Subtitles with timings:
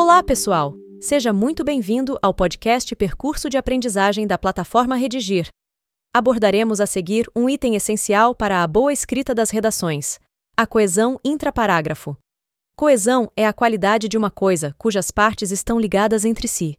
[0.00, 0.76] Olá, pessoal!
[1.00, 5.48] Seja muito bem-vindo ao podcast Percurso de Aprendizagem da plataforma Redigir.
[6.14, 10.20] Abordaremos a seguir um item essencial para a boa escrita das redações:
[10.56, 12.16] a coesão intraparágrafo.
[12.76, 16.78] Coesão é a qualidade de uma coisa cujas partes estão ligadas entre si.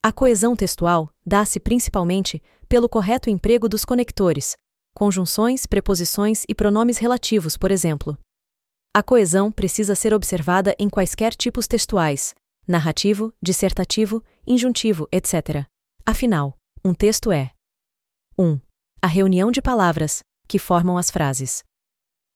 [0.00, 4.54] A coesão textual dá-se principalmente pelo correto emprego dos conectores,
[4.94, 8.16] conjunções, preposições e pronomes relativos, por exemplo.
[8.94, 15.66] A coesão precisa ser observada em quaisquer tipos textuais, narrativo, dissertativo, injuntivo, etc.
[16.04, 17.52] Afinal, um texto é
[18.38, 18.60] 1.
[19.00, 21.62] A reunião de palavras, que formam as frases.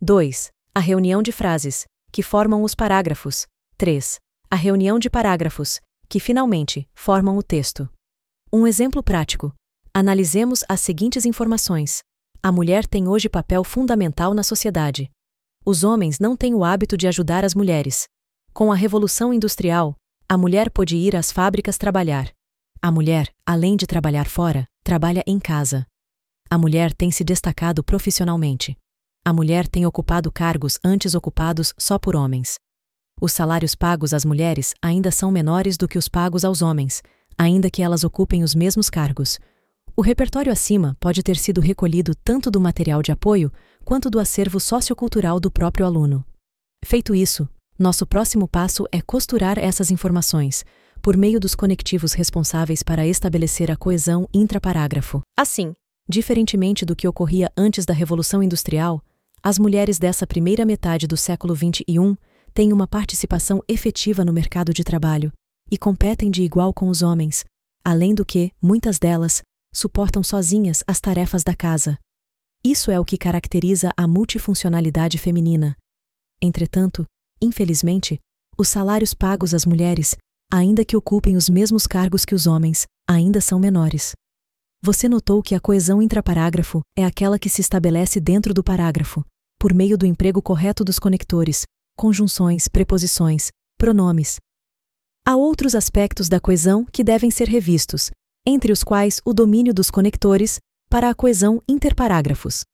[0.00, 0.50] 2.
[0.74, 3.46] A reunião de frases, que formam os parágrafos.
[3.76, 4.18] 3.
[4.50, 7.88] A reunião de parágrafos, que finalmente formam o texto.
[8.52, 9.54] Um exemplo prático.
[9.94, 12.02] Analisemos as seguintes informações.
[12.42, 15.10] A mulher tem hoje papel fundamental na sociedade.
[15.64, 18.04] Os homens não têm o hábito de ajudar as mulheres.
[18.52, 19.96] Com a Revolução Industrial,
[20.32, 22.32] a mulher pôde ir às fábricas trabalhar.
[22.80, 25.86] A mulher, além de trabalhar fora, trabalha em casa.
[26.48, 28.74] A mulher tem se destacado profissionalmente.
[29.26, 32.54] A mulher tem ocupado cargos antes ocupados só por homens.
[33.20, 37.02] Os salários pagos às mulheres ainda são menores do que os pagos aos homens,
[37.36, 39.38] ainda que elas ocupem os mesmos cargos.
[39.94, 43.52] O repertório acima pode ter sido recolhido tanto do material de apoio
[43.84, 46.24] quanto do acervo sociocultural do próprio aluno.
[46.82, 47.46] Feito isso,
[47.78, 50.64] nosso próximo passo é costurar essas informações,
[51.00, 55.20] por meio dos conectivos responsáveis para estabelecer a coesão intraparágrafo.
[55.36, 55.74] Assim,
[56.08, 59.02] diferentemente do que ocorria antes da Revolução Industrial,
[59.42, 62.16] as mulheres dessa primeira metade do século XXI
[62.54, 65.32] têm uma participação efetiva no mercado de trabalho
[65.70, 67.44] e competem de igual com os homens,
[67.84, 69.42] além do que, muitas delas,
[69.74, 71.98] suportam sozinhas as tarefas da casa.
[72.62, 75.76] Isso é o que caracteriza a multifuncionalidade feminina.
[76.40, 77.04] Entretanto,
[77.42, 78.18] infelizmente,
[78.56, 80.16] os salários pagos às mulheres,
[80.50, 84.12] ainda que ocupem os mesmos cargos que os homens, ainda são menores.
[84.84, 89.24] Você notou que a coesão intraparágrafo é aquela que se estabelece dentro do parágrafo,
[89.58, 91.64] por meio do emprego correto dos conectores,
[91.96, 93.48] conjunções, preposições,
[93.78, 94.36] pronomes.
[95.24, 98.10] Há outros aspectos da coesão que devem ser revistos,
[98.44, 100.58] entre os quais o domínio dos conectores,
[100.90, 102.64] para a coesão interparágrafos.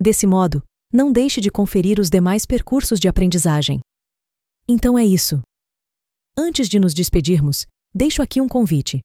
[0.00, 0.62] Desse modo,
[0.92, 3.80] não deixe de conferir os demais percursos de aprendizagem.
[4.68, 5.42] Então é isso.
[6.36, 9.00] Antes de nos despedirmos, deixo aqui um convite.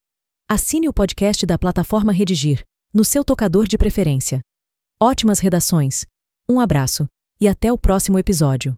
[0.49, 2.63] Assine o podcast da plataforma Redigir,
[2.93, 4.39] no seu tocador de preferência.
[4.99, 6.05] Ótimas redações.
[6.49, 7.07] Um abraço
[7.39, 8.77] e até o próximo episódio.